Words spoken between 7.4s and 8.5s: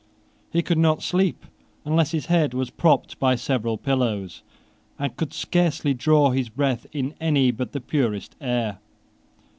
but the purest